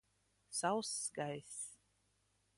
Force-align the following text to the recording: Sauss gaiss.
Sauss 0.49 1.11
gaiss. 1.13 1.77